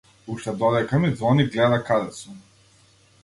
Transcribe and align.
Уште 0.35 0.53
додека 0.61 0.99
ми 1.03 1.11
ѕвони 1.17 1.45
гледа 1.57 1.79
каде 1.91 2.09
сум. 2.21 2.39